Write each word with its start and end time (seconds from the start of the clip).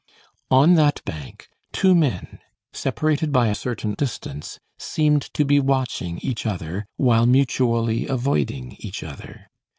On 0.49 0.73
that 0.73 0.99
bank, 1.05 1.47
two 1.71 1.93
men, 1.93 2.39
separated 2.73 3.31
by 3.31 3.49
a 3.49 3.53
certain 3.53 3.93
distance, 3.93 4.57
seemed 4.79 5.31
to 5.35 5.45
be 5.45 5.59
watching 5.59 6.17
each 6.23 6.47
other 6.47 6.87
while 6.95 7.27
mutually 7.27 8.07
avoiding 8.07 8.77
each 8.79 9.03
other. 9.03 9.51